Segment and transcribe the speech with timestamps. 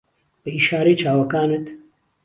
[0.43, 1.65] بە ئیشارەی چاوەکانت